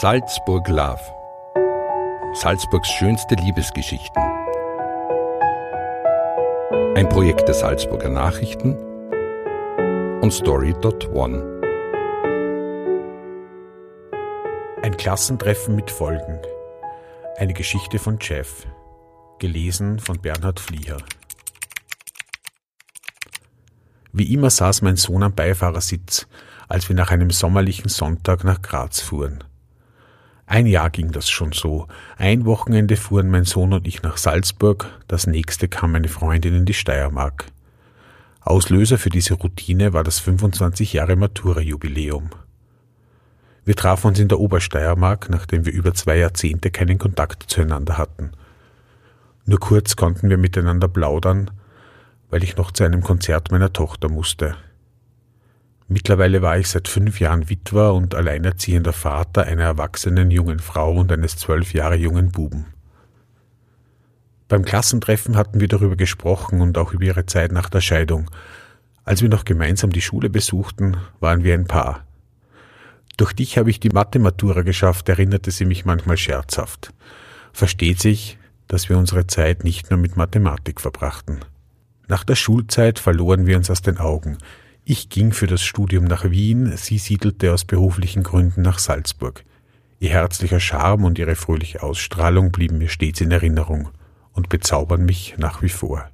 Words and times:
Salzburg 0.00 0.66
Love. 0.66 0.98
Salzburgs 2.34 2.88
schönste 2.88 3.36
Liebesgeschichten. 3.36 4.22
Ein 6.96 7.08
Projekt 7.08 7.46
der 7.46 7.54
Salzburger 7.54 8.08
Nachrichten 8.08 8.74
und 10.20 10.32
Story.one. 10.32 11.60
Ein 14.82 14.96
Klassentreffen 14.96 15.76
mit 15.76 15.92
Folgen. 15.92 16.40
Eine 17.36 17.54
Geschichte 17.54 18.00
von 18.00 18.18
Jeff. 18.20 18.66
Gelesen 19.38 20.00
von 20.00 20.20
Bernhard 20.20 20.58
Flieher. 20.58 20.96
Wie 24.12 24.34
immer 24.34 24.50
saß 24.50 24.82
mein 24.82 24.96
Sohn 24.96 25.22
am 25.22 25.36
Beifahrersitz, 25.36 26.26
als 26.68 26.88
wir 26.88 26.96
nach 26.96 27.12
einem 27.12 27.30
sommerlichen 27.30 27.88
Sonntag 27.88 28.42
nach 28.42 28.60
Graz 28.60 28.98
fuhren. 29.00 29.44
Ein 30.46 30.66
Jahr 30.66 30.90
ging 30.90 31.10
das 31.10 31.30
schon 31.30 31.52
so. 31.52 31.88
Ein 32.16 32.44
Wochenende 32.44 32.96
fuhren 32.96 33.30
mein 33.30 33.44
Sohn 33.44 33.72
und 33.72 33.86
ich 33.86 34.02
nach 34.02 34.18
Salzburg, 34.18 34.86
das 35.08 35.26
nächste 35.26 35.68
kam 35.68 35.92
meine 35.92 36.08
Freundin 36.08 36.54
in 36.54 36.64
die 36.66 36.74
Steiermark. 36.74 37.46
Auslöser 38.40 38.98
für 38.98 39.08
diese 39.08 39.34
Routine 39.34 39.94
war 39.94 40.04
das 40.04 40.18
25 40.18 40.92
Jahre 40.92 41.16
Matura-Jubiläum. 41.16 42.28
Wir 43.64 43.74
trafen 43.74 44.08
uns 44.08 44.18
in 44.18 44.28
der 44.28 44.38
Obersteiermark, 44.38 45.30
nachdem 45.30 45.64
wir 45.64 45.72
über 45.72 45.94
zwei 45.94 46.18
Jahrzehnte 46.18 46.70
keinen 46.70 46.98
Kontakt 46.98 47.44
zueinander 47.50 47.96
hatten. 47.96 48.32
Nur 49.46 49.58
kurz 49.58 49.96
konnten 49.96 50.28
wir 50.28 50.36
miteinander 50.36 50.88
plaudern, 50.88 51.50
weil 52.28 52.44
ich 52.44 52.56
noch 52.56 52.70
zu 52.72 52.84
einem 52.84 53.02
Konzert 53.02 53.50
meiner 53.50 53.72
Tochter 53.72 54.10
musste. 54.10 54.56
Mittlerweile 55.88 56.40
war 56.40 56.58
ich 56.58 56.68
seit 56.68 56.88
fünf 56.88 57.20
Jahren 57.20 57.50
Witwer 57.50 57.92
und 57.92 58.14
alleinerziehender 58.14 58.92
Vater 58.92 59.44
einer 59.44 59.64
erwachsenen 59.64 60.30
jungen 60.30 60.58
Frau 60.58 60.94
und 60.94 61.12
eines 61.12 61.36
zwölf 61.36 61.74
Jahre 61.74 61.96
jungen 61.96 62.32
Buben. 62.32 62.66
Beim 64.48 64.64
Klassentreffen 64.64 65.36
hatten 65.36 65.60
wir 65.60 65.68
darüber 65.68 65.96
gesprochen 65.96 66.60
und 66.60 66.78
auch 66.78 66.92
über 66.92 67.04
ihre 67.04 67.26
Zeit 67.26 67.52
nach 67.52 67.68
der 67.68 67.80
Scheidung. 67.80 68.30
Als 69.04 69.20
wir 69.20 69.28
noch 69.28 69.44
gemeinsam 69.44 69.90
die 69.90 70.00
Schule 70.00 70.30
besuchten, 70.30 70.96
waren 71.20 71.44
wir 71.44 71.54
ein 71.54 71.66
Paar. 71.66 72.06
Durch 73.16 73.32
dich 73.32 73.58
habe 73.58 73.70
ich 73.70 73.78
die 73.78 73.90
Mathematura 73.90 74.62
geschafft, 74.62 75.08
erinnerte 75.08 75.50
sie 75.50 75.66
mich 75.66 75.84
manchmal 75.84 76.16
scherzhaft. 76.16 76.92
Versteht 77.52 78.00
sich, 78.00 78.38
dass 78.68 78.88
wir 78.88 78.98
unsere 78.98 79.26
Zeit 79.26 79.64
nicht 79.64 79.90
nur 79.90 79.98
mit 79.98 80.16
Mathematik 80.16 80.80
verbrachten. 80.80 81.40
Nach 82.08 82.24
der 82.24 82.34
Schulzeit 82.34 82.98
verloren 82.98 83.46
wir 83.46 83.56
uns 83.56 83.70
aus 83.70 83.82
den 83.82 83.98
Augen. 83.98 84.38
Ich 84.86 85.08
ging 85.08 85.32
für 85.32 85.46
das 85.46 85.62
Studium 85.62 86.04
nach 86.04 86.28
Wien, 86.28 86.76
sie 86.76 86.98
siedelte 86.98 87.54
aus 87.54 87.64
beruflichen 87.64 88.22
Gründen 88.22 88.60
nach 88.60 88.78
Salzburg. 88.78 89.42
Ihr 89.98 90.10
herzlicher 90.10 90.60
Charme 90.60 91.04
und 91.04 91.18
ihre 91.18 91.36
fröhliche 91.36 91.82
Ausstrahlung 91.82 92.52
blieben 92.52 92.76
mir 92.76 92.90
stets 92.90 93.22
in 93.22 93.30
Erinnerung 93.30 93.88
und 94.34 94.50
bezaubern 94.50 95.06
mich 95.06 95.36
nach 95.38 95.62
wie 95.62 95.70
vor. 95.70 96.10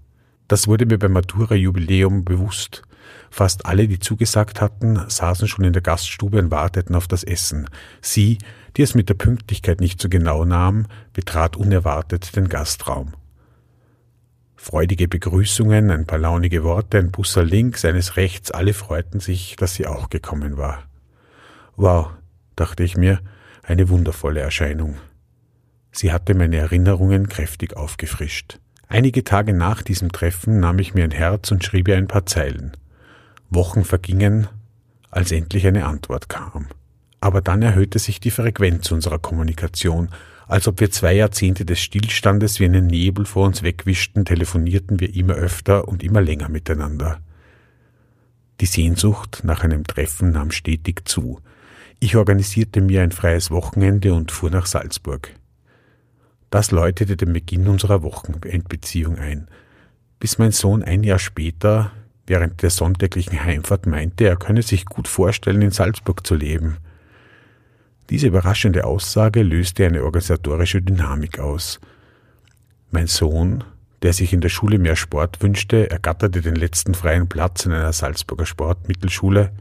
Das 0.47 0.69
wurde 0.69 0.87
mir 0.87 1.01
beim 1.01 1.13
Matura-Jubiläum 1.13 2.25
bewusst. 2.25 2.83
Fast 3.29 3.67
alle, 3.67 3.89
die 3.89 3.99
zugesagt 3.99 4.61
hatten, 4.61 5.01
saßen 5.09 5.49
schon 5.49 5.65
in 5.65 5.73
der 5.73 5.83
Gaststube 5.83 6.39
und 6.39 6.53
warteten 6.53 6.95
auf 6.95 7.09
das 7.09 7.25
Essen. 7.25 7.69
Sie, 8.01 8.39
die 8.77 8.83
es 8.83 8.95
mit 8.95 9.09
der 9.09 9.15
Pünktlichkeit 9.15 9.81
nicht 9.81 10.01
so 10.01 10.09
genau 10.09 10.45
nahm, 10.45 10.87
betrat 11.13 11.57
unerwartet 11.57 12.37
den 12.37 12.49
Gastraum. 12.49 13.15
Freudige 14.63 15.09
Begrüßungen, 15.09 15.91
ein 15.91 16.05
paar 16.05 16.19
launige 16.19 16.63
Worte, 16.65 16.99
ein 16.99 17.11
Busser 17.11 17.43
links, 17.43 17.87
eines 17.87 18.19
rechts, 18.19 18.51
alle 18.51 18.75
freuten 18.75 19.19
sich, 19.19 19.57
dass 19.57 19.73
sie 19.73 19.87
auch 19.87 20.11
gekommen 20.11 20.59
war. 20.59 20.83
Wow, 21.77 22.11
dachte 22.57 22.83
ich 22.83 22.95
mir, 22.95 23.21
eine 23.63 23.89
wundervolle 23.89 24.41
Erscheinung. 24.41 24.99
Sie 25.93 26.13
hatte 26.13 26.35
meine 26.35 26.59
Erinnerungen 26.59 27.31
kräftig 27.31 27.75
aufgefrischt. 27.75 28.59
Einige 28.87 29.25
Tage 29.25 29.55
nach 29.55 29.81
diesem 29.81 30.13
Treffen 30.13 30.61
nahm 30.61 30.79
ich 30.79 30.93
mir 30.93 31.05
ein 31.05 31.11
Herz 31.11 31.51
und 31.51 31.65
schrieb 31.65 31.89
ihr 31.89 31.97
ein 31.97 32.07
paar 32.07 32.27
Zeilen. 32.27 32.77
Wochen 33.49 33.83
vergingen, 33.83 34.47
als 35.11 35.33
endlich 35.33 35.67
eine 35.67 35.87
Antwort 35.87 36.29
kam. 36.29 36.67
Aber 37.21 37.43
dann 37.43 37.63
erhöhte 37.63 37.99
sich 37.99 38.19
die 38.19 38.31
Frequenz 38.31 38.91
unserer 38.91 39.19
Kommunikation, 39.19 40.09
als 40.49 40.67
ob 40.67 40.81
wir 40.81 40.91
zwei 40.91 41.13
Jahrzehnte 41.13 41.65
des 41.65 41.79
Stillstandes 41.79 42.59
wie 42.59 42.65
einen 42.65 42.87
Nebel 42.87 43.25
vor 43.25 43.47
uns 43.47 43.63
wegwischten, 43.63 44.25
telefonierten 44.25 44.99
wir 44.99 45.15
immer 45.15 45.35
öfter 45.35 45.87
und 45.87 46.03
immer 46.03 46.23
länger 46.23 46.49
miteinander. 46.49 47.21
Die 48.61 48.67
Sehnsucht 48.67 49.43
nach 49.45 49.63
einem 49.63 49.85
Treffen 49.85 50.33
nahm 50.33 50.51
stetig 50.51 51.03
zu. 51.05 51.41
Ich 52.01 52.17
organisierte 52.17 52.81
mir 52.81 53.03
ein 53.03 53.13
freies 53.13 53.51
Wochenende 53.51 54.13
und 54.13 54.33
fuhr 54.33 54.51
nach 54.51 54.67
Salzburg. 54.67 55.31
Das 56.51 56.73
läutete 56.73 57.17
den 57.17 57.33
Beginn 57.33 57.69
unserer 57.69 58.03
Wochenendbeziehung 58.03 59.19
ein, 59.19 59.47
bis 60.19 60.39
mein 60.39 60.51
Sohn 60.51 60.83
ein 60.83 61.05
Jahr 61.05 61.21
später, 61.21 61.93
während 62.27 62.63
der 62.63 62.71
sonntäglichen 62.71 63.45
Heimfahrt, 63.45 63.87
meinte, 63.87 64.25
er 64.25 64.37
könne 64.37 64.63
sich 64.63 64.85
gut 64.85 65.07
vorstellen, 65.07 65.63
in 65.63 65.71
Salzburg 65.71 66.27
zu 66.27 66.35
leben– 66.35 66.79
diese 68.11 68.27
überraschende 68.27 68.85
Aussage 68.85 69.43
löste 69.43 69.87
eine 69.87 70.03
organisatorische 70.03 70.83
Dynamik 70.83 71.39
aus. 71.39 71.81
Mein 72.91 73.07
Sohn, 73.07 73.63
der 74.03 74.13
sich 74.13 74.33
in 74.33 74.41
der 74.41 74.49
Schule 74.49 74.79
mehr 74.79 74.97
Sport 74.97 75.43
wünschte, 75.43 75.91
ergatterte 75.91 76.41
den 76.41 76.57
letzten 76.57 76.95
freien 76.95 77.29
Platz 77.29 77.67
in 77.67 77.73
einer 77.73 77.93
Salzburger 77.93 78.47
Sportmittelschule. 78.47 79.53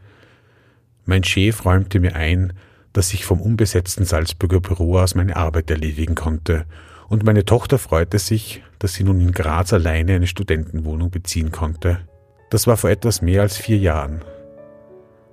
Mein 1.06 1.24
Chef 1.24 1.64
räumte 1.64 2.00
mir 2.00 2.16
ein, 2.16 2.54
dass 2.92 3.14
ich 3.14 3.24
vom 3.24 3.40
unbesetzten 3.40 4.04
Salzburger 4.04 4.60
Büro 4.60 4.98
aus 4.98 5.14
meine 5.14 5.36
Arbeit 5.36 5.70
erledigen 5.70 6.16
konnte, 6.16 6.66
und 7.08 7.24
meine 7.24 7.44
Tochter 7.44 7.80
freute 7.80 8.20
sich, 8.20 8.62
dass 8.78 8.94
sie 8.94 9.04
nun 9.04 9.20
in 9.20 9.32
Graz 9.32 9.74
alleine 9.74 10.14
eine 10.14 10.28
Studentenwohnung 10.28 11.10
beziehen 11.10 11.52
konnte. 11.52 12.00
Das 12.52 12.68
war 12.68 12.78
vor 12.78 12.92
etwas 12.92 13.22
mehr 13.24 13.42
als 13.42 13.58
vier 13.58 13.78
Jahren. 13.78 14.24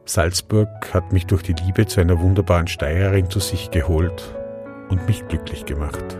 Salzburg 0.08 0.68
hat 0.94 1.12
mich 1.12 1.26
durch 1.26 1.42
die 1.42 1.52
Liebe 1.52 1.86
zu 1.86 2.00
einer 2.00 2.20
wunderbaren 2.20 2.68
Steirerin 2.68 3.28
zu 3.28 3.40
sich 3.40 3.70
geholt 3.70 4.34
und 4.88 5.06
mich 5.06 5.26
glücklich 5.26 5.66
gemacht. 5.66 6.16